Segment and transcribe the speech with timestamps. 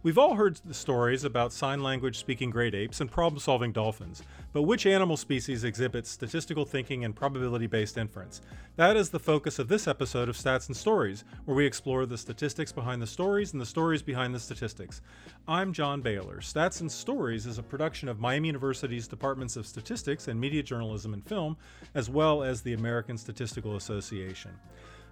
[0.00, 4.22] We've all heard the stories about sign language speaking great apes and problem solving dolphins,
[4.52, 8.40] but which animal species exhibits statistical thinking and probability based inference?
[8.76, 12.16] That is the focus of this episode of Stats and Stories, where we explore the
[12.16, 15.00] statistics behind the stories and the stories behind the statistics.
[15.48, 16.36] I'm John Bailer.
[16.36, 21.12] Stats and Stories is a production of Miami University's Departments of Statistics and Media Journalism
[21.12, 21.56] and Film,
[21.96, 24.52] as well as the American Statistical Association.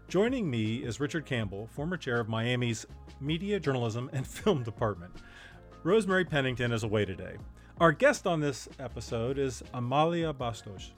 [0.09, 2.87] Joining me is Richard Campbell, former chair of Miami's
[3.21, 5.13] Media, Journalism, and Film Department.
[5.83, 7.37] Rosemary Pennington is away today.
[7.81, 10.93] Our guest on this episode is Amalia Bastos.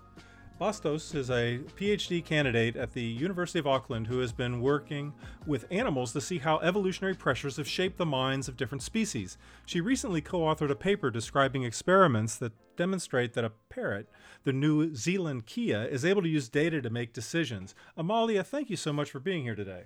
[0.60, 5.14] Bastos is a PhD candidate at the University of Auckland who has been working
[5.46, 9.38] with animals to see how evolutionary pressures have shaped the minds of different species.
[9.66, 14.08] She recently co authored a paper describing experiments that demonstrate that a parrot,
[14.42, 17.76] the New Zealand kea, is able to use data to make decisions.
[17.96, 19.84] Amalia, thank you so much for being here today.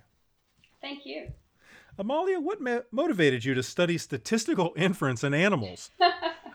[0.81, 1.33] Thank you.
[1.99, 5.91] Amalia, what ma- motivated you to study statistical inference in animals?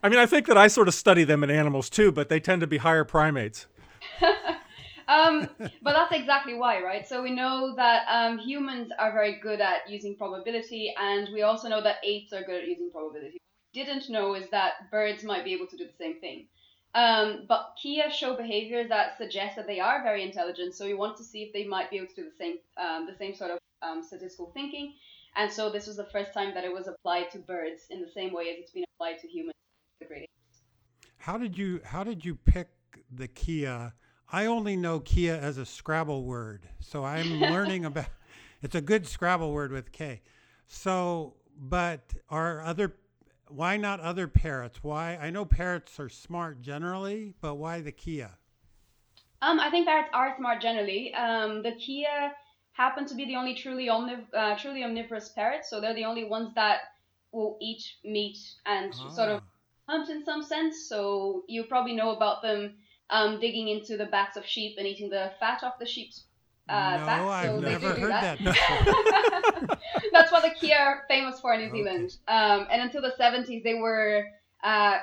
[0.01, 2.39] I mean, I think that I sort of study them in animals too, but they
[2.39, 3.67] tend to be higher primates.
[5.07, 5.49] Um,
[5.81, 7.07] but that's exactly why, right?
[7.07, 11.69] So we know that um, humans are very good at using probability, and we also
[11.69, 13.37] know that apes are good at using probability.
[13.39, 16.47] What we didn't know is that birds might be able to do the same thing.
[16.93, 20.73] Um, but kea show behaviors that suggest that they are very intelligent.
[20.75, 23.05] So we want to see if they might be able to do the same, um,
[23.05, 24.93] the same sort of um, statistical thinking.
[25.35, 28.09] And so this was the first time that it was applied to birds in the
[28.09, 29.53] same way as it's been applied to humans.
[31.17, 32.69] How did you How did you pick
[33.11, 33.91] the kea?
[34.31, 38.07] I only know kea as a Scrabble word, so I'm learning about.
[38.61, 40.21] It's a good Scrabble word with K.
[40.67, 42.93] So, but are other
[43.49, 44.83] why not other parrots?
[44.83, 48.25] Why I know parrots are smart generally, but why the kea?
[49.41, 51.13] Um, I think parrots are smart generally.
[51.13, 52.07] Um, the kea
[52.73, 56.25] happen to be the only truly omniv- uh, truly omnivorous parrots, so they're the only
[56.25, 56.79] ones that
[57.31, 59.09] will eat meat and ah.
[59.09, 59.91] sort of ah.
[59.91, 60.87] hunt in some sense.
[60.89, 62.75] So you probably know about them
[63.09, 66.23] um, digging into the backs of sheep and eating the fat off the sheep's
[66.69, 67.21] uh, no, back.
[67.21, 68.39] So I've they never do heard that.
[68.39, 69.79] that.
[70.11, 72.17] That's what the kea are famous for in New Zealand.
[72.27, 72.37] Okay.
[72.37, 74.25] Um, and until the 70s, they were
[74.63, 74.97] uh,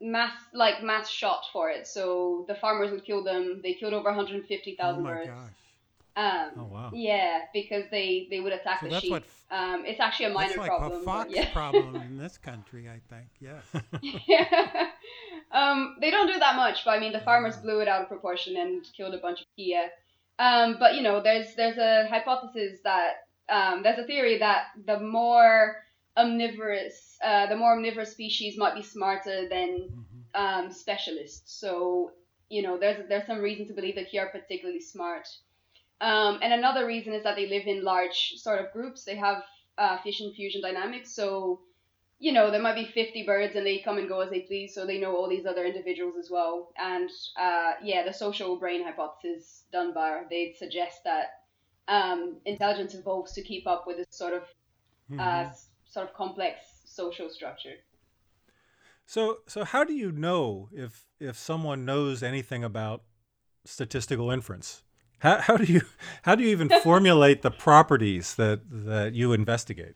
[0.00, 1.86] mass like mass shot for it.
[1.86, 3.60] So the farmers would kill them.
[3.62, 5.28] They killed over 150,000 oh birds.
[5.28, 5.50] Gosh.
[6.14, 6.90] Um, oh wow!
[6.92, 9.24] Yeah, because they they would attack so the sheep.
[9.50, 11.00] Um, it's actually a minor that's like problem.
[11.00, 11.52] a fox yeah.
[11.52, 13.28] problem in this country, I think.
[13.40, 13.62] Yes.
[14.26, 14.88] yeah.
[15.52, 18.08] Um, they don't do that much, but I mean, the farmers blew it out of
[18.08, 19.84] proportion and killed a bunch of kea.
[20.38, 24.98] Um, but you know, there's there's a hypothesis that um, there's a theory that the
[24.98, 25.76] more
[26.16, 30.42] omnivorous, uh, the more omnivorous species might be smarter than mm-hmm.
[30.42, 31.60] um, specialists.
[31.60, 32.12] So
[32.48, 35.28] you know, there's there's some reason to believe that kea are particularly smart.
[36.02, 39.04] Um, and another reason is that they live in large sort of groups.
[39.04, 39.44] They have
[39.78, 41.14] uh, fission fusion dynamics.
[41.14, 41.60] So,
[42.18, 44.74] you know, there might be 50 birds and they come and go as they please.
[44.74, 46.72] So they know all these other individuals as well.
[46.76, 47.08] And
[47.40, 51.42] uh, yeah, the social brain hypothesis done by they suggest that
[51.86, 55.20] um, intelligence evolves to keep up with this sort of uh, mm-hmm.
[55.20, 55.50] uh,
[55.84, 57.74] sort of complex social structure.
[59.06, 63.02] So, so how do you know if if someone knows anything about
[63.64, 64.82] statistical inference?
[65.22, 65.82] How, how do you
[66.22, 69.94] how do you even formulate the properties that that you investigate?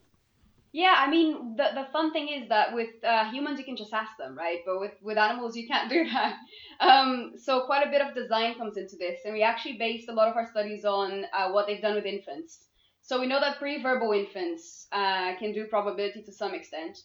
[0.72, 3.92] Yeah, I mean the the fun thing is that with uh, humans you can just
[3.92, 4.60] ask them, right?
[4.64, 6.36] But with with animals you can't do that.
[6.78, 10.12] Um, so quite a bit of design comes into this, and we actually based a
[10.12, 12.60] lot of our studies on uh, what they've done with infants.
[13.02, 16.98] So we know that pre-verbal infants uh, can do probability to some extent.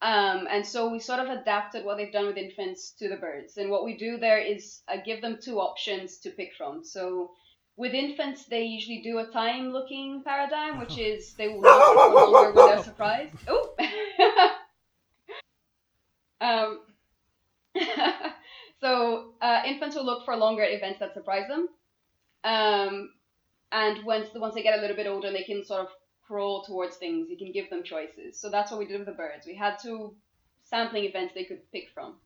[0.00, 3.56] Um, and so we sort of adapted what they've done with infants to the birds.
[3.56, 6.84] And what we do there is uh, give them two options to pick from.
[6.84, 7.32] So
[7.78, 12.18] with infants, they usually do a time looking paradigm, which is they will look for
[12.18, 13.34] longer when they're surprised.
[13.46, 13.74] Oh!
[16.40, 16.80] um,
[18.80, 21.68] so uh, infants will look for longer events that surprise them.
[22.42, 23.10] Um,
[23.70, 25.88] and once, once they get a little bit older, they can sort of
[26.26, 27.28] crawl towards things.
[27.30, 28.40] You can give them choices.
[28.40, 29.46] So that's what we did with the birds.
[29.46, 30.16] We had two
[30.64, 32.16] sampling events they could pick from.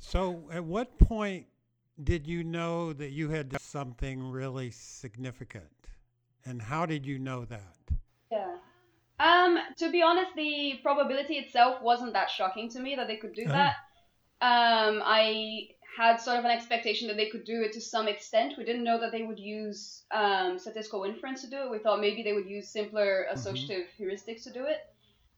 [0.00, 1.46] So at what point
[2.04, 5.64] did you know that you had done something really significant?
[6.44, 7.76] And how did you know that?
[8.30, 8.56] Yeah.
[9.18, 13.34] Um, to be honest, the probability itself wasn't that shocking to me that they could
[13.34, 13.52] do uh-huh.
[13.52, 13.74] that.
[14.42, 18.54] Um, I had sort of an expectation that they could do it to some extent.
[18.56, 21.70] We didn't know that they would use um, statistical inference to do it.
[21.70, 23.38] We thought maybe they would use simpler mm-hmm.
[23.38, 24.04] associative mm-hmm.
[24.04, 24.78] heuristics to do it.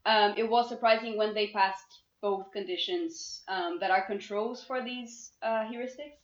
[0.07, 5.33] Um, it was surprising when they passed both conditions um, that are controls for these
[5.43, 6.22] uh, heuristics.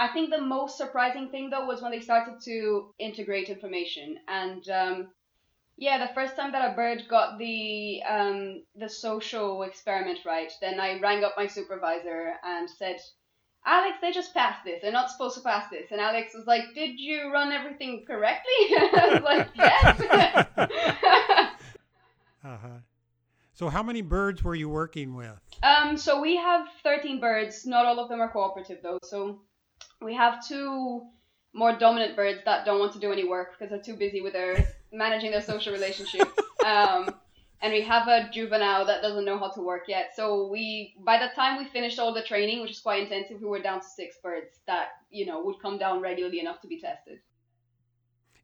[0.00, 4.66] I think the most surprising thing though was when they started to integrate information and
[4.70, 4.96] um,
[5.76, 10.80] Yeah, the first time that a bird got the um, the social experiment right, then
[10.80, 12.98] I rang up my supervisor and said,
[13.66, 14.80] Alex, they just passed this.
[14.80, 15.90] They're not supposed to pass this.
[15.92, 18.60] And Alex was like, Did you run everything correctly?
[18.70, 20.00] I was like, Yes.
[22.44, 22.78] uh-huh.
[23.52, 25.38] So how many birds were you working with?
[25.62, 27.66] um, so we have 13 birds.
[27.66, 28.98] Not all of them are cooperative though.
[29.04, 29.42] So
[30.02, 31.02] we have two
[31.52, 34.32] more dominant birds that don't want to do any work because they're too busy with
[34.32, 36.30] their managing their social relationships.
[36.64, 37.14] Um,
[37.62, 40.12] and we have a juvenile that doesn't know how to work yet.
[40.16, 43.48] So we, by the time we finished all the training, which is quite intensive, we
[43.48, 46.80] were down to six birds that you know would come down regularly enough to be
[46.80, 47.18] tested.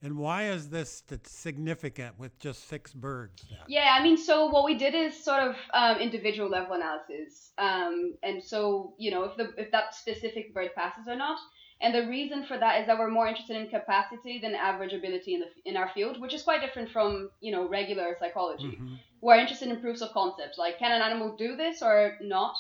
[0.03, 3.43] And why is this significant with just six birds?
[3.49, 3.59] then?
[3.67, 8.15] Yeah, I mean, so what we did is sort of um, individual level analysis, um,
[8.23, 11.39] and so you know if the if that specific bird passes or not.
[11.83, 15.35] And the reason for that is that we're more interested in capacity than average ability
[15.35, 18.79] in the in our field, which is quite different from you know regular psychology.
[18.81, 18.99] Mhm.
[19.21, 22.57] We're interested in proofs of concept, like can an animal do this or not,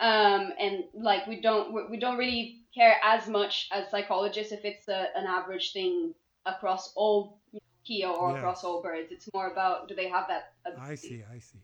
[0.00, 4.64] um, and like we don't we- we don't really care as much as psychologists if
[4.64, 6.14] it's a, an average thing
[6.46, 7.40] across all
[7.84, 8.38] kea or Yes.
[8.38, 9.08] across all birds.
[9.12, 10.92] It's more about do they have that ability.
[10.92, 11.58] I see, I see.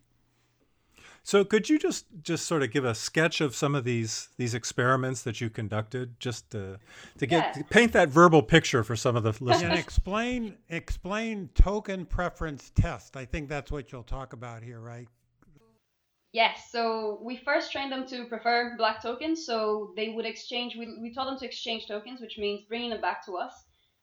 [1.25, 4.55] So could you just just sort of give a sketch of some of these these
[4.55, 6.79] experiments that you conducted, just to
[7.19, 7.63] to get Yeah.
[7.63, 9.63] to paint that verbal picture for some of the listeners?
[9.63, 9.79] And listeners?
[9.85, 13.17] explain explain token preference test.
[13.17, 15.09] I think that's what you'll talk about here, right?
[16.33, 20.77] Yes, so we first trained them to prefer black tokens, so they would exchange.
[20.77, 23.53] We, we told them to exchange tokens, which means bringing them back to us,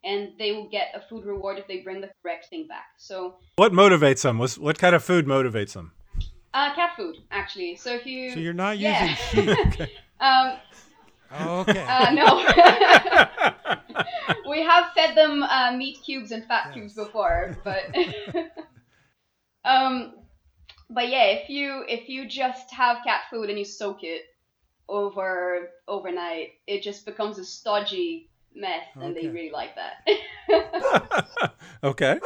[0.03, 2.87] and they will get a food reward if they bring the correct thing back.
[2.97, 4.37] So, what motivates them?
[4.39, 5.93] Was what kind of food motivates them?
[6.53, 7.75] uh, cat food actually.
[7.75, 9.15] So if you So you're not Yeah.
[9.15, 9.15] using
[9.77, 9.89] sheep.
[10.19, 10.57] um,
[11.31, 11.85] Oh, okay.
[11.87, 12.43] uh, no,
[14.49, 16.73] we have fed them uh, meat cubes and fat Yes.
[16.73, 17.83] cubes before, but
[19.65, 20.13] um,
[20.89, 24.23] but yeah, if you if you just have cat food and you soak it
[24.87, 31.53] over overnight, it just becomes a stodgy mess, and they really like that.
[31.83, 32.19] okay.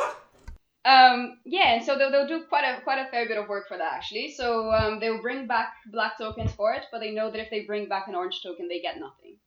[0.86, 3.68] Um, yeah, and so they'll, they'll do quite a quite a fair bit of work
[3.68, 4.32] for that actually.
[4.32, 7.62] So um, they'll bring back black tokens for it, but they know that if they
[7.62, 9.38] bring back an orange token, they get nothing.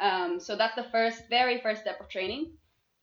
[0.00, 2.52] Um, so that's the first, very first step of training.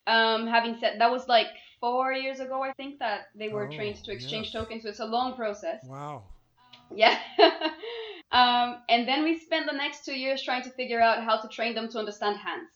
[0.08, 1.48] Um, having said that was like
[1.80, 4.54] four years ago, I think that they were Oh, trained to exchange yes.
[4.54, 4.84] tokens.
[4.84, 5.82] So it's a long process.
[5.84, 6.24] wow.
[6.90, 7.18] Yeah.
[8.32, 11.48] um, and then we spent the next two years trying to figure out how to
[11.50, 12.70] train them to understand hands.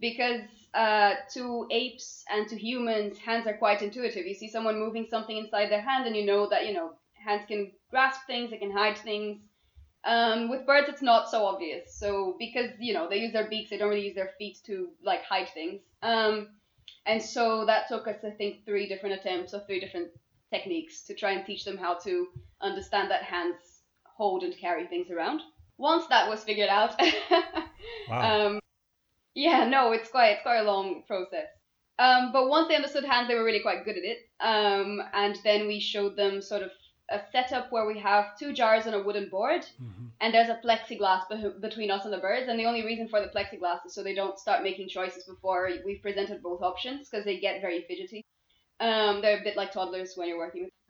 [0.00, 0.42] Because
[0.74, 4.26] uh, to apes and to humans, hands are quite intuitive.
[4.26, 7.42] You see someone moving something inside their hand, and you know that you know hands
[7.48, 9.40] can grasp things, they can hide things.
[10.04, 11.94] Um, with birds, it's not so obvious.
[11.94, 14.90] So because you know they use their beaks, they don't really use their feet to
[15.02, 15.80] like hide things.
[16.02, 16.48] Um,
[17.06, 20.08] and so that took us, I think, three different attempts or three different
[20.52, 22.28] techniques to try and teach them how to
[22.60, 23.56] understand that hands
[24.04, 25.40] hold and carry things around.
[25.78, 27.00] Once that was figured out,
[28.08, 28.46] Wow.
[28.46, 28.57] um,
[29.44, 31.48] yeah, no, it's quite it's quite a long process.
[32.06, 34.18] Um, but once they understood hands, they were really quite good at it.
[34.40, 36.70] Um, and then we showed them sort of
[37.10, 40.10] a setup where we have two jars on a wooden board, Mhm.
[40.20, 42.48] and there's a plexiglass beh between us and the birds.
[42.48, 45.60] And the only reason for the plexiglass is so they don't start making choices before
[45.86, 48.22] we've presented both options, because they get very fidgety.
[48.80, 50.84] Um, they're a bit like toddlers when you're working with them.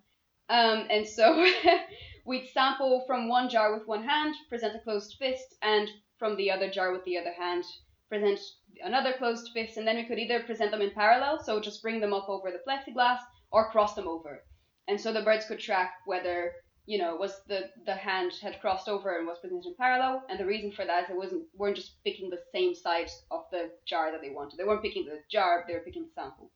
[0.58, 1.26] Um, and so
[2.28, 5.87] we'd sample from one jar with one hand, present a closed fist, and
[6.18, 7.64] from the other jar with the other hand,
[8.08, 8.38] present
[8.84, 12.00] another closed fist, and then we could either present them in parallel, so just bring
[12.00, 13.18] them up over the plexiglass,
[13.50, 14.42] or cross them over.
[14.86, 16.52] And so the birds could track whether,
[16.86, 20.38] you know, was the, the hand had crossed over and was presented in parallel, and
[20.40, 23.70] the reason for that is it wasn't weren't just picking the same side of the
[23.86, 24.58] jar that they wanted.
[24.58, 26.50] They weren't picking the jar, they were picking the sample.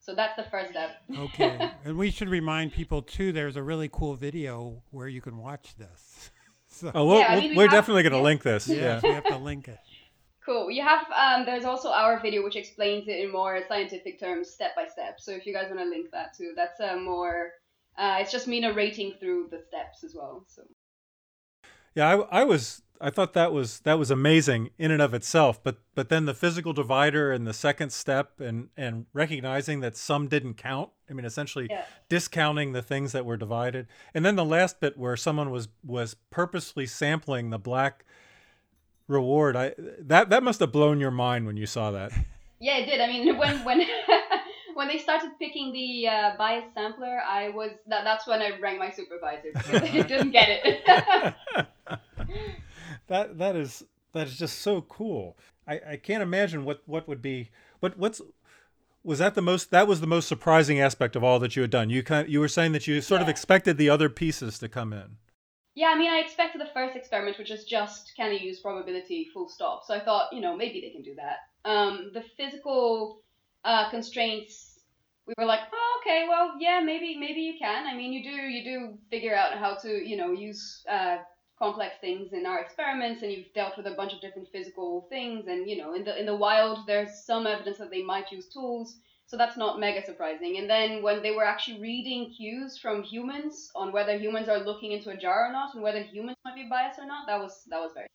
[0.00, 0.90] So that's the first step.
[1.16, 1.70] Okay.
[1.84, 3.30] and we should remind people too.
[3.30, 6.30] There's a really cool video where you can watch this.
[6.74, 8.24] So Oh, we'll, yeah, I mean, we we're have- definitely going to yeah.
[8.24, 8.66] link this.
[8.66, 9.08] yes, Yeah.
[9.10, 9.76] we have to link it.
[10.44, 10.70] Cool.
[10.70, 14.74] You have um, there's also our video which explains it in more scientific terms, step
[14.74, 15.20] by step.
[15.20, 17.52] So if you guys want to link that too, that's a more.
[17.96, 20.44] Uh, it's just me narrating through the steps as well.
[20.48, 20.62] So
[21.94, 25.62] Yeah, I, I was I thought that was that was amazing in and of itself,
[25.62, 30.28] but but then the physical divider and the second step and and recognizing that some
[30.28, 30.90] didn't count.
[31.10, 31.84] I mean, essentially Yeah.
[32.08, 36.14] discounting the things that were divided, and then the last bit where someone was was
[36.30, 38.04] purposely sampling the black
[39.08, 39.56] reward.
[39.56, 42.12] I that that must have blown your mind when you saw that.
[42.60, 43.00] yeah, it did.
[43.00, 43.86] I mean, when when
[44.74, 48.78] when they started picking the uh, bias sampler, I was that that's when I rang
[48.78, 50.84] my supervisor because I didn't get it.
[53.08, 55.36] that that is that is just so cool.
[55.66, 58.20] I, I can't imagine what what would be what what's
[59.04, 61.70] was that the most that was the most surprising aspect of all that you had
[61.70, 63.24] done you kind you were saying that you sort yeah.
[63.24, 65.16] of expected the other pieces to come in
[65.74, 69.28] yeah i mean i expected the first experiment which is just can you use probability
[69.32, 69.82] full stop?
[69.86, 71.38] So i thought you know maybe they can do that.
[71.64, 73.22] Um, the physical
[73.64, 74.80] uh, constraints
[75.26, 77.86] we were like oh okay well yeah maybe maybe you can.
[77.86, 81.18] I mean you do you do figure out how to you know use uh,
[81.58, 85.46] complex things in our experiments and you've dealt with a bunch of different physical things
[85.46, 88.48] and you know in the in the wild there's some evidence that they might use
[88.48, 88.96] tools
[89.32, 93.70] so that's not mega surprising and then when they were actually reading cues from humans
[93.74, 96.66] on whether humans are looking into a jar or not and whether humans might be
[96.68, 98.06] biased or not that was that was very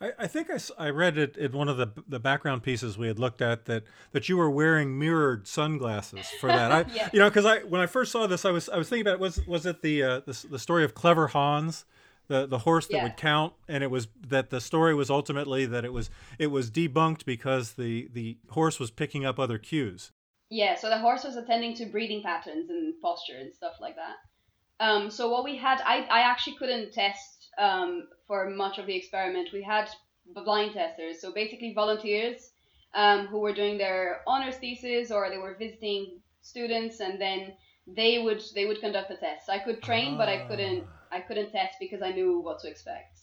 [0.00, 3.06] I, I think I, I read it in one of the the background pieces we
[3.06, 6.72] had looked at that that you were wearing mirrored sunglasses for that.
[6.72, 7.08] I yeah.
[7.12, 9.20] you know because I when I first saw this I was I was thinking about
[9.20, 11.84] was was it the uh, the, the story of Clever Hans
[12.28, 13.02] the the horse that yeah.
[13.02, 16.70] would count and it was that the story was ultimately that it was it was
[16.70, 20.12] debunked because the the horse was picking up other cues.
[20.50, 24.16] Yeah so the horse was attending to breathing patterns and posture and stuff like that.
[24.80, 28.96] Um, so what we had i i actually couldn't test um, for much of the
[28.96, 29.50] experiment.
[29.52, 29.88] We had
[30.44, 32.50] blind testers so basically volunteers
[32.94, 37.52] um, who were doing their honors thesis or they were visiting students and then
[37.86, 41.52] they would they would conduct the tests i could train but i couldn't I couldn't
[41.52, 43.18] test because I knew what to expect.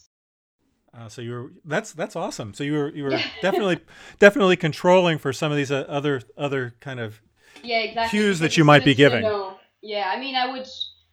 [0.94, 2.54] Uh, so you were that's that's awesome.
[2.54, 3.80] So you were you were definitely
[4.20, 7.22] definitely controlling for some of these uh, other other kind of
[7.64, 9.24] yeah exactly cues that you might be giving.
[9.82, 10.68] Yeah, I mean, I would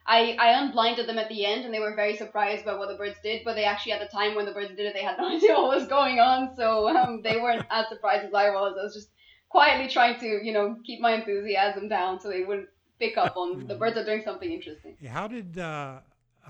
[0.07, 2.97] I I unblinded them at the end, and they were very surprised by what the
[2.97, 3.43] birds did.
[3.45, 5.55] But they actually at the time when the birds did it, they had no idea
[5.55, 8.77] what was going on, so um, they weren't as surprised as I was.
[8.79, 9.11] I was just
[9.49, 12.69] quietly trying to you know keep my enthusiasm down so they wouldn't
[12.99, 14.97] pick up on the birds are doing something interesting.
[15.07, 16.01] How did uh,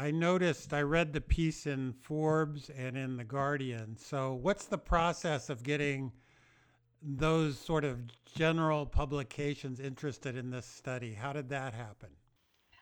[0.00, 3.96] I noticed I read the piece in Forbes and in The Guardian.
[3.96, 6.12] So, what's the process of getting
[7.02, 11.14] those sort of general publications interested in this study?
[11.14, 12.10] How did that happen?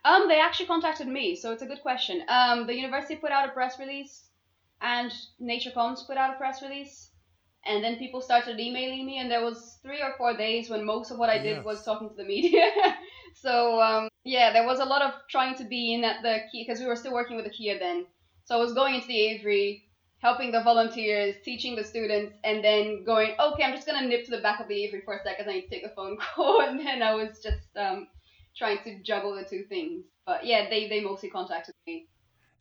[0.04, 2.22] Um, they actually contacted me, so it's a good question.
[2.28, 4.24] Um, the university put out a press release,
[4.82, 7.12] and Nature Comms put out a press release,
[7.66, 11.10] and then people started emailing me, and there was three or four days when most
[11.10, 11.64] of what I did yes.
[11.64, 12.70] was talking to the media.
[13.34, 16.64] so um, yeah, there was a lot of trying to be in at the key
[16.66, 18.06] because we were still working with the kea then.
[18.44, 23.04] So I was going into the aviary, helping the volunteers, teaching the students, and then
[23.04, 25.48] going, okay, I'm just gonna nip to the back of the aviary for a second.
[25.48, 28.06] I need to take a phone call, and then I was just um,
[28.56, 30.04] trying to juggle the two things.
[30.24, 32.06] But yeah, they they mostly contacted me.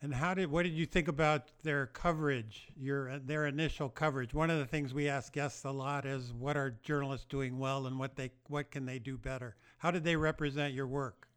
[0.02, 4.34] And how did what did you think about their coverage, your their initial coverage?
[4.34, 7.88] One of the things we ask guests a lot is what are journalists doing well
[7.88, 9.56] and what they what can they do better?
[9.78, 11.28] How did they represent your work?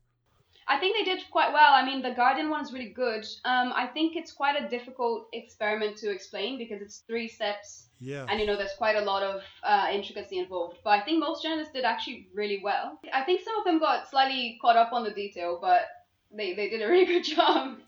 [0.71, 1.73] I think they did quite well.
[1.73, 3.25] I mean, the Guardian one is really good.
[3.47, 7.87] Um, I think it's quite a difficult experiment to explain because it's three steps.
[8.01, 8.27] Yeah.
[8.29, 10.79] And you know, there's quite a lot of uh, intricacy involved.
[10.85, 13.01] But I think most journalists did actually really well.
[13.15, 15.87] I think some of them got slightly caught up on the detail, but
[16.31, 17.79] they, they did a really good job.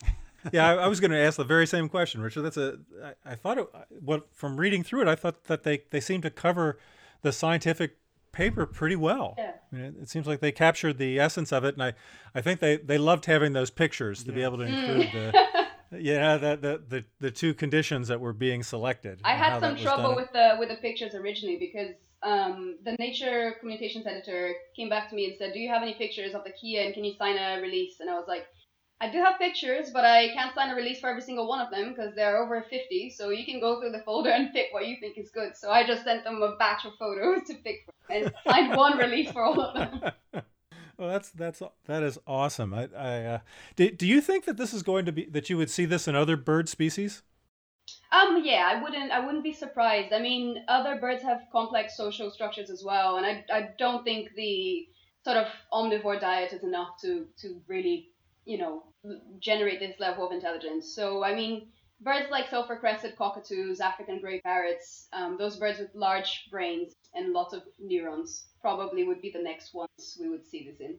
[0.53, 2.43] Yeah, I, I was going to ask the very same question, Richard.
[2.43, 2.79] That's a.
[3.05, 6.23] I, I thought it, what from reading through it, I thought that they they seemed
[6.23, 6.79] to cover
[7.23, 7.97] the scientific
[8.33, 9.35] paper pretty well.
[9.37, 9.53] Yeah.
[9.73, 11.93] I mean, it, it, seems like they captured the essence of it, and I,
[12.35, 14.37] I think they, they loved having those pictures to yeah.
[14.37, 15.67] be able to include the,
[15.99, 19.21] yeah, the, the, the the two conditions that were being selected.
[19.25, 24.07] I had some trouble with the with the pictures originally because um, the Nature Communications
[24.07, 26.79] editor came back to me and said, "Do you have any pictures of the kea
[26.79, 28.47] and can you sign a release?" And I was like,
[29.02, 31.71] I do have pictures, but I can't sign a release for every single one of
[31.71, 33.11] them because there are over 50.
[33.11, 35.57] So you can go through the folder and pick what you think is good.
[35.57, 38.99] So I just sent them a batch of photos to pick from and signed one
[38.99, 40.12] release for all of them.
[40.99, 42.75] Well, that's that's that is awesome.
[42.75, 43.38] I, I uh,
[43.75, 46.07] do, do you think that this is going to be that you would see this
[46.07, 47.23] in other bird species?
[48.12, 49.11] Um, yeah, I wouldn't.
[49.11, 50.12] I wouldn't be surprised.
[50.12, 54.35] I mean, other birds have complex social structures as well, and I, I don't think
[54.37, 54.88] the
[55.25, 58.11] sort of omnivore diet is enough to to really
[58.45, 58.83] you know,
[59.38, 60.95] generate this level of intelligence.
[60.95, 61.69] So, I mean,
[62.00, 67.33] birds like sulfur crested cockatoos, African gray parrots, um, those birds with large brains and
[67.33, 70.97] lots of neurons probably would be the next ones we would see this in.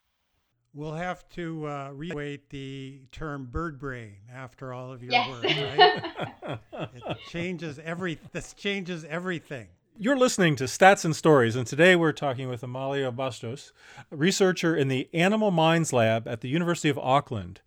[0.73, 5.29] We'll have to uh, reevaluate the term bird brain after all of your yes.
[5.29, 5.43] work,
[6.73, 6.89] right?
[6.95, 8.19] it changes every.
[8.31, 9.67] This changes everything.
[9.97, 13.73] You're listening to Stats and Stories, and today we're talking with Amalia Bastos,
[14.11, 17.59] a researcher in the Animal Minds Lab at the University of Auckland.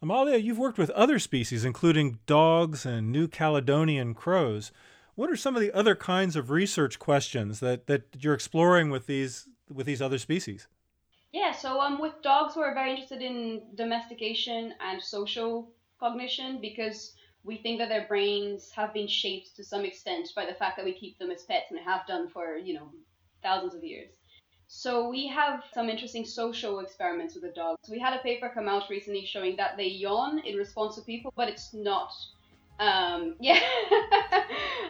[0.00, 4.70] Amalia, you've worked with other species, including dogs and New Caledonian crows.
[5.16, 9.06] What are some of the other kinds of research questions that, that you're exploring with
[9.06, 10.68] these with these other species?
[11.32, 17.56] Yeah, so um, with dogs, we're very interested in domestication and social cognition because we
[17.56, 20.92] think that their brains have been shaped to some extent by the fact that we
[20.92, 22.92] keep them as pets and have done for you know
[23.42, 24.17] thousands of years.
[24.68, 27.88] So we have some interesting social experiments with the dogs.
[27.88, 31.32] We had a paper come out recently showing that they yawn in response to people,
[31.34, 32.12] but it's not.
[32.78, 33.60] Um, yeah,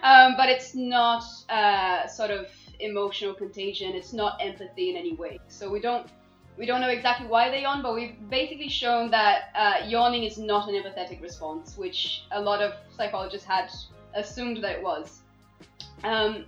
[0.02, 2.48] um, but it's not uh, sort of
[2.80, 3.94] emotional contagion.
[3.94, 5.38] It's not empathy in any way.
[5.46, 6.08] So we don't
[6.58, 10.38] we don't know exactly why they yawn, but we've basically shown that uh, yawning is
[10.38, 13.70] not an empathetic response, which a lot of psychologists had
[14.14, 15.20] assumed that it was.
[16.02, 16.46] Um,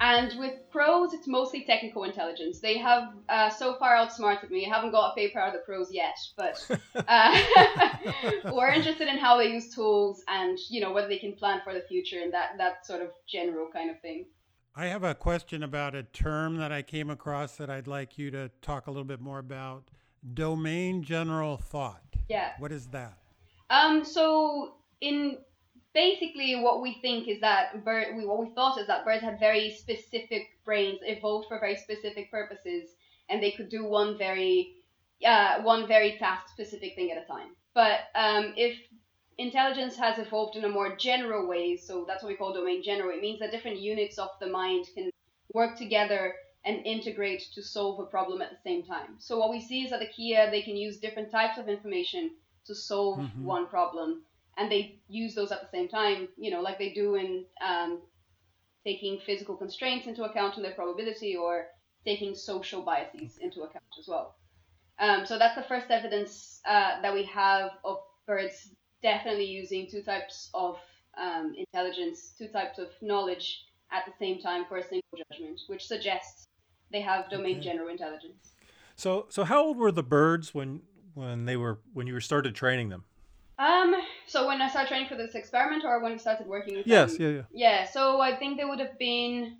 [0.00, 2.60] and with crows, it's mostly technical intelligence.
[2.60, 4.66] They have uh, so far outsmarted me.
[4.66, 6.66] I haven't got a paper out of the crows yet, but
[7.08, 7.38] uh,
[8.52, 11.72] we're interested in how they use tools and you know whether they can plan for
[11.72, 14.26] the future and that that sort of general kind of thing.
[14.76, 18.32] I have a question about a term that I came across that I'd like you
[18.32, 19.84] to talk a little bit more about.
[20.32, 22.02] Domain general thought.
[22.28, 22.52] Yeah.
[22.58, 23.18] What is that?
[23.70, 24.04] Um.
[24.04, 25.38] So in
[25.94, 29.38] basically what we think is that bird we, what we thought is that birds had
[29.38, 32.90] very specific brains evolved for very specific purposes
[33.30, 34.74] and they could do one very
[35.24, 37.50] uh, one very task specific thing at a time.
[37.72, 38.76] But um, if
[39.38, 43.10] intelligence has evolved in a more general way so that's what we call domain general
[43.10, 45.10] it means that different units of the mind can
[45.52, 46.34] work together
[46.64, 49.16] and integrate to solve a problem at the same time.
[49.18, 52.30] So what we see is that the kea they can use different types of information
[52.66, 53.42] to solve Mhm.
[53.42, 54.24] one problem
[54.56, 58.00] and they use those at the same time, you know, like they do in um,
[58.84, 61.66] taking physical constraints into account in their probability or
[62.04, 64.36] taking social biases into account as well.
[64.98, 68.70] Um, so that's the first evidence uh, that we have of birds
[69.02, 70.78] definitely using two types of
[71.20, 75.86] um, intelligence, two types of knowledge at the same time for a single judgment, which
[75.86, 76.46] suggests
[76.90, 77.64] they have domain Okay.
[77.64, 78.54] general intelligence.
[78.96, 80.82] So so how old were the birds when
[81.14, 83.04] when they were when you started training them?
[83.58, 83.94] Um,
[84.26, 87.18] so when I started training for this experiment, or when we started working with Yes,
[87.18, 87.20] them?
[87.20, 87.42] yeah, yeah.
[87.52, 89.58] Yeah, so I think they would have been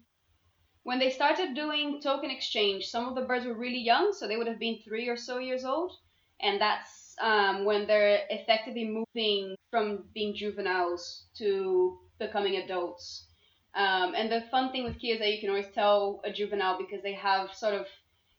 [0.83, 2.87] when they started doing token exchange.
[2.87, 5.39] Some of the birds were really young, so they would have been three or so
[5.39, 5.93] years old,
[6.41, 13.29] and that's um, when they're effectively moving from being juveniles to becoming adults.
[13.75, 16.79] Um, and the fun thing with kea is that you can always tell a juvenile
[16.79, 17.87] because they have sort of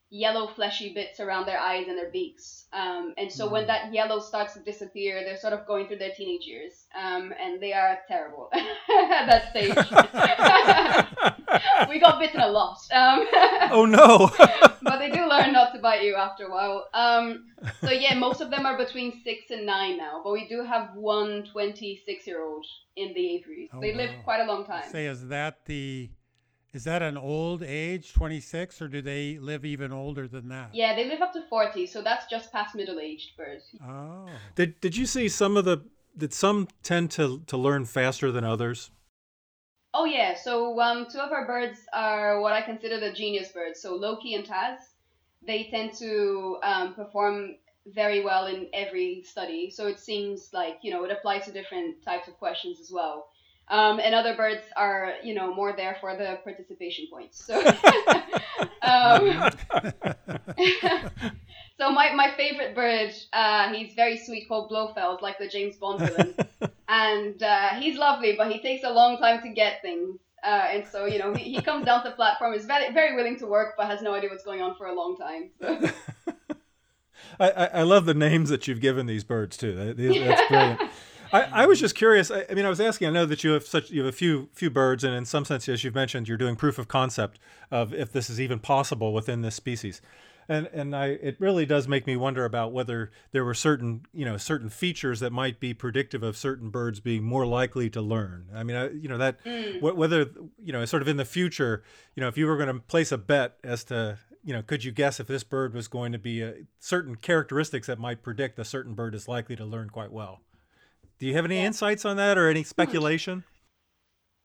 [0.10, 2.66] yellow fleshy bits around their eyes and their beaks.
[2.72, 3.68] Um, and so when Mhm.
[3.68, 6.86] that yellow starts to disappear, they're sort of going through their teenage years.
[6.96, 9.76] Um, and they are terrible at that stage.
[11.90, 12.78] we got bitten a lot.
[12.92, 13.26] Um,
[13.72, 14.32] oh no.
[14.84, 16.88] but they do learn not to bite you after a while.
[16.94, 17.46] Um,
[17.82, 20.96] so yeah, most of them are between six and nine now, but we do have
[20.96, 22.66] one 26 year old
[22.96, 23.70] in the aviaries.
[23.74, 24.90] Oh, they live quite a long time.
[24.92, 26.10] Say, is that the,
[26.76, 30.72] is that an old age, 26, or do they live even older than that?
[30.74, 33.64] Yeah, they live up to 40, so that's just past middle aged birds.
[33.82, 34.28] Oh.
[34.56, 35.86] did did you see some of the
[36.18, 38.92] did some tend to to learn faster than others?
[39.94, 43.82] Oh yeah, so um, two of our birds are what I consider the genius birds.
[43.82, 44.80] So Loki and Taz,
[45.48, 47.56] they tend to um, perform
[47.88, 49.70] very well in every study.
[49.70, 53.28] So it seems like you know it applies to different types of questions as well.
[53.68, 57.44] Um, and other birds are you know more there for the participation points.
[57.44, 57.60] So.
[58.82, 59.52] um,
[61.78, 66.00] so my, my favorite bird, uh, he's very sweet, called Blofeld, like the James Bond
[66.00, 66.36] villain
[66.88, 70.20] and uh, he's lovely, but he takes a long time to get things.
[70.44, 73.16] Uh, and so, you know, he, he comes down to the platform, is very, very
[73.16, 75.50] willing to work, but has no idea what's going on for a long time.
[75.60, 75.90] So,
[77.40, 79.74] I, I, I love the names that you've given these birds too.
[79.76, 80.82] That- That's brilliant.
[81.36, 82.32] I, I was just curious.
[82.32, 83.08] I, I mean, I was asking.
[83.08, 85.46] I know that you have such you have a few few birds, and in some
[85.46, 87.40] sense, as you've mentioned, you're doing proof of concept
[87.72, 90.02] of if this is even possible within this species.
[90.48, 94.26] And and I it really does make me wonder about whether there were certain you
[94.26, 98.46] know certain features that might be predictive of certain birds being more likely to learn.
[98.54, 99.82] I mean, I, you know that Mm.
[99.96, 100.30] whether
[100.64, 101.84] you know sort of in the future,
[102.16, 104.84] you know, if you were going to place a bet as to you know, could
[104.84, 108.60] you guess if this bird was going to be a, certain characteristics that might predict
[108.60, 110.42] a certain bird is likely to learn quite well?
[111.20, 111.68] Do you have any Yeah.
[111.68, 113.44] insights on that or any speculation?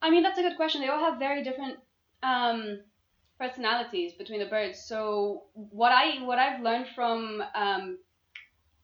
[0.03, 0.81] I mean, that's a good question.
[0.81, 1.79] They all have very different
[2.23, 2.81] um,
[3.39, 4.79] personalities between the birds.
[4.81, 7.99] So what I what I've learned from um,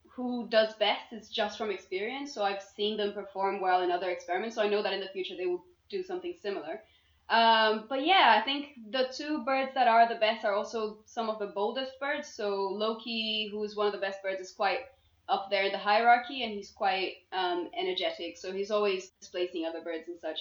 [0.08, 2.32] who does best is just from experience.
[2.32, 4.56] So I've seen them perform well in other experiments.
[4.56, 6.80] So I know that in the future they will do something similar.
[7.28, 11.28] Um, but yeah, I think the two birds that are the best are also some
[11.28, 12.28] of the boldest birds.
[12.28, 14.80] So Loki, who is one of the best birds, is quite
[15.28, 18.36] up there in the hierarchy, and he's quite um, energetic.
[18.36, 20.38] So he's always displacing other birds and such.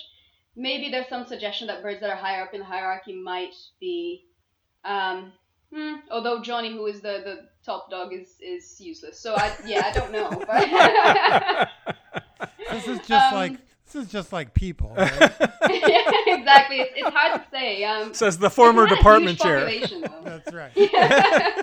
[0.55, 4.25] Maybe there's some suggestion that birds that are higher up in the hierarchy might be.
[4.85, 5.33] Um,
[5.73, 9.19] hmm, although Johnny, who is the, the top dog, is, is useless.
[9.19, 10.29] So I yeah, I don't know.
[10.47, 11.69] But
[12.71, 14.93] This is just Um, like This is just like people.
[14.95, 15.11] Right?
[15.19, 16.81] yeah, exactly.
[16.81, 17.83] It's, it's hard to say.
[17.83, 19.65] Um, Says the former it's not a department chair.
[20.23, 20.71] That's right.
[20.75, 21.61] Yeah,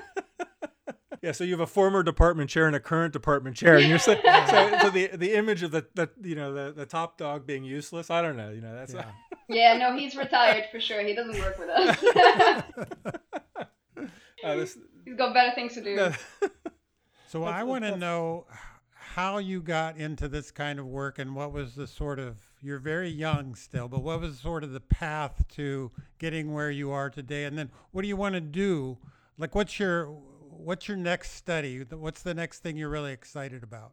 [1.30, 4.20] so you have a former department chair and a current department chair, and you're saying
[4.24, 7.62] so, so the the image of the, the you know the, the top dog being
[7.62, 8.10] useless.
[8.10, 8.50] I don't know.
[8.50, 9.10] You know that's Yeah.
[9.48, 11.04] Yeah, no, he's retired for sure.
[11.04, 12.02] He doesn't work with us.
[14.44, 15.96] uh, this, he's got better things to do.
[15.96, 16.12] no,
[17.28, 18.46] So I want to know
[18.94, 22.78] how you got into this kind of work and what was the sort of you're
[22.78, 27.10] very young still, but what was sort of the path to getting where you are
[27.10, 27.44] today?
[27.44, 28.96] And then what do you want to do?
[29.36, 30.16] Like what's your
[30.56, 31.84] what's your next study?
[31.90, 33.92] What's the next thing you're really excited about?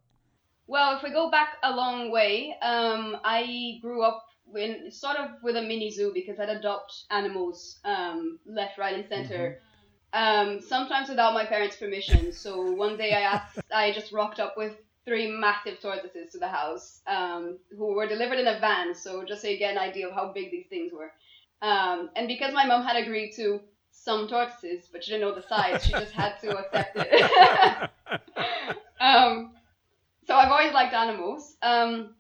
[0.68, 4.24] Well, if we go back a long way, um, I grew up
[4.56, 9.08] in sort of with a mini zoo because I'd adopt animals um, left, right, and
[9.08, 9.62] center.
[10.14, 12.32] Um, sometimes without my parents' permission.
[12.32, 16.48] So one day I asked, I just rocked up with three massive tortoises to the
[16.48, 18.94] house, um, who were delivered in a van.
[18.94, 21.12] So just so you get an idea of how big these things were.
[21.62, 23.60] Um, and because my mom had agreed to
[23.92, 27.90] some tortoises, but she didn't know the size, she just had to accept it.
[29.00, 29.52] um,
[30.26, 31.58] so I've always liked animals.
[31.62, 32.16] Um,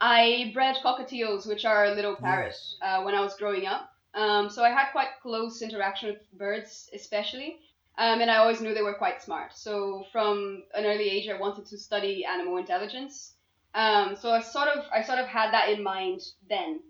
[0.00, 3.90] I bred cockatiels, which are little parrots, uh, when I was growing up.
[4.14, 7.58] Um, so I had quite close interaction with birds, especially.
[7.98, 9.52] Um, and I always knew they were quite smart.
[9.54, 13.34] So from an early age, I wanted to study animal intelligence.
[13.74, 16.80] Um, so I sort of I sort of had that in mind then.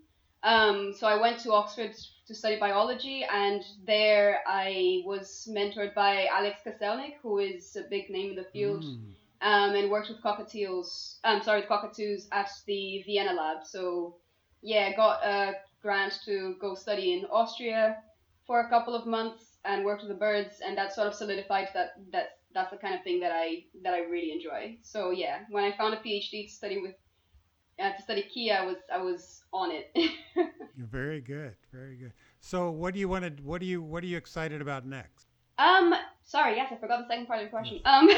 [0.43, 1.95] Um, so I went to Oxford
[2.27, 8.09] to study biology, and there I was mentored by Alex Kacelnik, who is a big
[8.09, 9.13] name in the field Mm.
[9.41, 11.19] um, and worked with cockatiels.
[11.23, 13.65] I'm sorry, cockatoos at the Vienna lab.
[13.65, 14.17] So
[14.61, 18.03] yeah, got a grant to go study in Austria
[18.45, 21.69] for a couple of months and worked with the birds, and that sort of solidified
[21.73, 24.77] that that that's the kind of thing that I that I really enjoy.
[24.81, 26.95] So yeah, when I found a PhD to study with
[27.81, 29.91] uh, to study kea, I was I was on it.
[29.95, 31.55] You're very good.
[31.71, 32.13] Very good.
[32.39, 35.27] So what do you want to what do you what are you excited about next?
[35.59, 37.79] Um, sorry, yes, I forgot the second part of the question.
[37.85, 38.09] Um,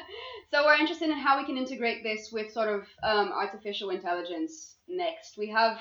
[0.50, 4.74] so we're interested in how we can integrate this with sort of um, artificial intelligence
[4.88, 5.38] next.
[5.38, 5.78] We have,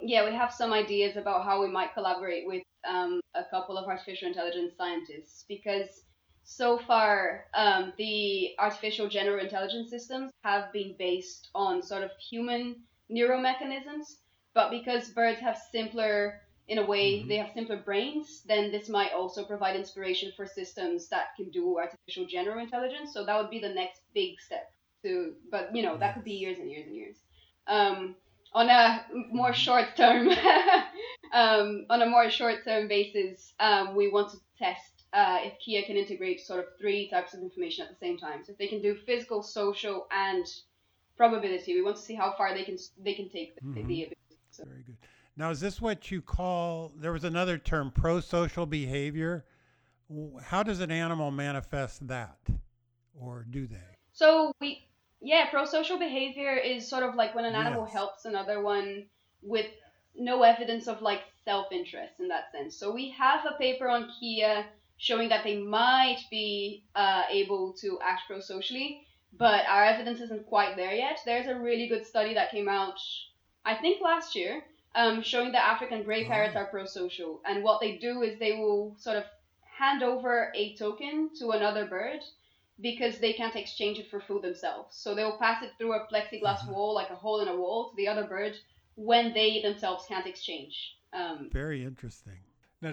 [0.00, 3.86] yeah, we have some ideas about how we might collaborate with um, a couple of
[3.86, 6.02] artificial intelligence scientists because
[6.50, 12.74] so far um, the artificial general intelligence systems have been based on sort of human
[13.10, 14.16] neuromechanisms,
[14.52, 17.28] but because birds have simpler in a way Mhm.
[17.28, 21.78] they have simpler brains, then this might also provide inspiration for systems that can do
[21.78, 23.12] artificial general intelligence.
[23.12, 24.72] So that would be the next big step
[25.04, 27.16] to, but you know, that could be years and years and years.
[27.68, 28.16] Um,
[28.52, 30.28] on a more short term,
[31.32, 35.84] um, on a more short term basis, um, we want to test uh, if kea
[35.84, 38.44] can integrate sort of three types of information at the same time.
[38.44, 40.46] So if they can do physical, social, and
[41.16, 43.74] probability, we want to see how far they can they can take the, Mhm.
[43.74, 44.14] the ability.
[44.64, 44.96] Very good.
[45.36, 46.92] Now, is this what you call?
[46.96, 49.46] There was another term, pro-social behavior.
[50.42, 52.38] How does an animal manifest that,
[53.14, 53.96] or do they?
[54.12, 54.88] So we,
[55.20, 57.92] yeah, pro-social behavior is sort of like when an animal Yes.
[57.92, 59.08] helps another one
[59.42, 59.66] with
[60.14, 62.76] no evidence of like self-interest in that sense.
[62.76, 64.64] So we have a paper on kea
[65.00, 69.00] showing that they might be uh, able to act pro-socially,
[69.32, 71.18] but our evidence isn't quite there yet.
[71.24, 72.98] There's a really good study that came out,
[73.64, 74.62] I think last year,
[74.94, 76.60] um, showing that African gray parrots Oh.
[76.60, 79.24] are pro-social, and what they do is they will sort of
[79.62, 82.20] hand over a token to another bird
[82.82, 84.96] because they can't exchange it for food themselves.
[84.96, 86.72] So they will pass it through a plexiglass Mhm.
[86.72, 88.54] wall, like a hole in a wall, to the other bird
[88.96, 90.74] when they themselves can't exchange.
[91.14, 92.40] Um, Very interesting.
[92.82, 92.92] Now,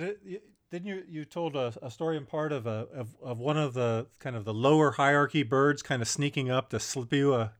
[0.72, 3.74] didn't you you told a, a story in part of a of, of one of
[3.74, 7.54] the kind of the lower hierarchy birds kind of sneaking up to slip you a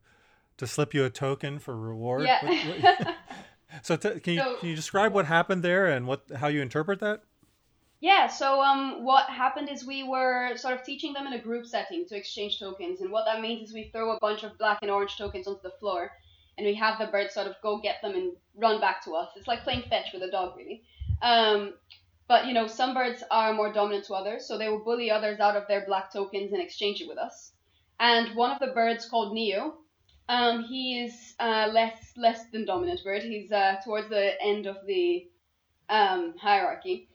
[0.58, 2.24] to slip you a token for reward?
[2.24, 2.44] yeah.
[2.46, 3.16] What- what-
[3.84, 6.62] so t- can you So- can you describe what happened there and what how you
[6.62, 7.22] interpret that?
[8.00, 11.66] Yeah, so um, what happened is we were sort of teaching them in a group
[11.66, 14.78] setting to exchange tokens, and what that means is we throw a bunch of black
[14.84, 16.12] and orange tokens onto the floor,
[16.60, 19.30] and we have the bird sort of go get them and run back to us.
[19.36, 20.84] It's like playing fetch with a dog, really.
[21.24, 21.74] Um,
[22.28, 25.40] but you know, some birds are more dominant to others, so they will bully others
[25.40, 27.54] out of their black tokens and exchange it with us.
[28.00, 29.76] And one of the birds called Neo,
[30.30, 33.24] um, he is uh, less less than dominant bird.
[33.24, 35.28] He's uh, towards the end of the
[35.90, 37.08] um, hierarchy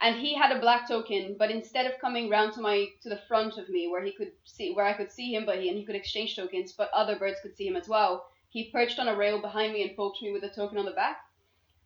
[0.00, 3.20] and he had a black token but instead of coming round to my to the
[3.28, 5.78] front of me where he could see where i could see him but he and
[5.78, 9.08] he could exchange tokens but other birds could see him as well he perched on
[9.08, 11.18] a rail behind me and poked me with a token on the back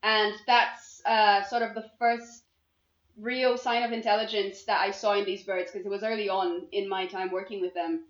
[0.03, 2.45] and that's uh, sort of the first
[3.21, 6.67] real sign of intelligence that i saw in these birds because it was early on
[6.73, 8.05] in my time working with them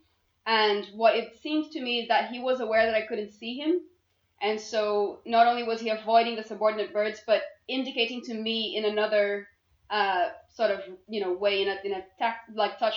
[0.46, 3.56] and what it seemed to me is that he was aware that i couldn't see
[3.58, 3.80] him
[4.42, 8.84] And so not only was he avoiding the subordinate birds, but indicating to me in
[8.86, 9.48] another
[9.90, 12.96] uh, sort of you know way in a in a tact, like touch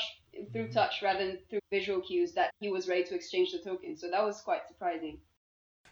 [0.54, 3.97] through touch rather than through visual cues that he was ready to exchange the token.
[3.97, 5.19] So that was quite surprising.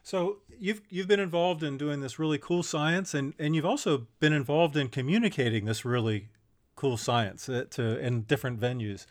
[0.10, 4.08] So you've you've been involved in doing this really cool science, and and you've also
[4.20, 6.30] been involved in communicating this really
[6.76, 9.06] cool science uh, to in different venues.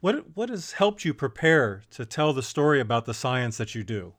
[0.00, 3.84] What what has helped you prepare to tell the story about the science that you
[3.84, 4.14] do?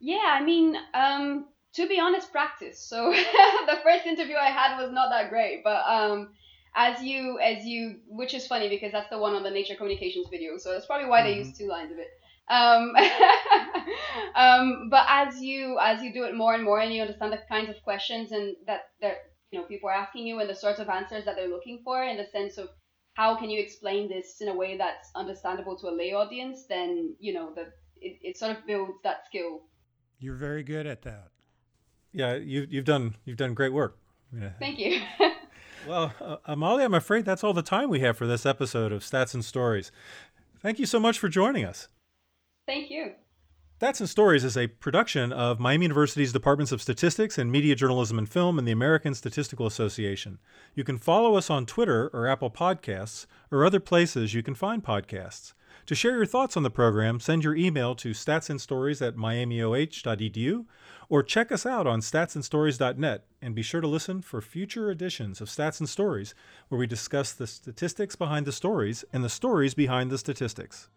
[0.00, 2.80] Yeah, I mean, um, to be honest, practice.
[2.80, 3.12] So
[3.66, 6.30] the first interview I had was not that great, but um,
[6.74, 10.26] as you as you, which is funny because that's the one on the Nature Communications
[10.28, 11.44] video, so that's probably why they Mhm.
[11.44, 12.08] used two lines of it.
[12.50, 12.94] Um,
[14.34, 17.40] um, but as you as you do it more and more, and you understand the
[17.48, 20.80] kinds of questions and that that you know people are asking you, and the sorts
[20.80, 22.68] of answers that they're looking for, in the sense of
[23.14, 27.14] how can you explain this in a way that's understandable to a lay audience, then
[27.18, 29.62] you know the it, it sort of builds that skill
[30.18, 31.28] You're very good at that.
[32.12, 33.98] Yeah, you you've done you've done great work.
[34.32, 34.50] Yeah.
[34.58, 35.00] Thank you.
[35.86, 39.02] Well, uh, Amalia, I'm afraid that's all the time we have for this episode of
[39.02, 39.92] Stats and Stories.
[40.60, 41.88] Thank you so much for joining us.
[42.68, 43.12] Thank you.
[43.80, 48.18] Stats and Stories is a production of Miami University's Departments of Statistics and Media Journalism
[48.18, 50.38] and Film and the American Statistical Association.
[50.74, 54.84] You can follow us on Twitter or Apple Podcasts or other places you can find
[54.84, 55.54] podcasts.
[55.86, 60.66] To share your thoughts on the program, send your email to statsandstories at miamioh.edu
[61.08, 65.48] or check us out on statsandstories.net and be sure to listen for future editions of
[65.48, 66.34] Stats and Stories
[66.68, 70.90] where we discuss the statistics behind the stories and the stories behind the statistics.